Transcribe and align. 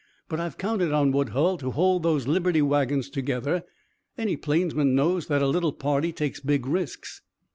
"But 0.29 0.39
I've 0.39 0.57
counted 0.57 0.91
on 0.91 1.11
Woodhull 1.11 1.59
to 1.59 1.69
hold 1.69 2.01
those 2.01 2.27
Liberty 2.27 2.63
wagons 2.63 3.07
together. 3.07 3.63
Any 4.17 4.35
plainsman 4.35 4.95
knows 4.95 5.27
that 5.27 5.43
a 5.43 5.47
little 5.47 5.73
party 5.73 6.11
takes 6.11 6.39
big 6.39 6.65
risks." 6.65 7.21